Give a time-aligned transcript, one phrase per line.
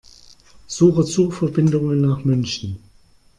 [0.65, 2.79] Suche Zugverbindungen nach München.